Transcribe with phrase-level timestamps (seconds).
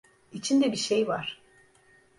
[0.31, 1.41] İçinde bir şey var.